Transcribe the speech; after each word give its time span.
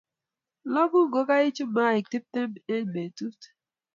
Loku 0.73 0.99
ngokaichu 1.07 1.63
maaik 1.75 2.05
tiptem 2.11 2.51
eng 2.73 2.87
petut 2.93 3.39